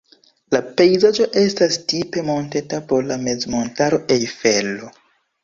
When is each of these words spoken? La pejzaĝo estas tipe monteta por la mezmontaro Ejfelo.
La 0.53 0.59
pejzaĝo 0.77 1.27
estas 1.41 1.77
tipe 1.93 2.23
monteta 2.31 2.81
por 2.93 3.07
la 3.13 3.19
mezmontaro 3.27 4.03
Ejfelo. 4.19 4.93